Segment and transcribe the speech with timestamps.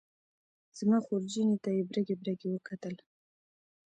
[0.77, 2.95] زما خورجینې ته یې برګې برګې وکتل.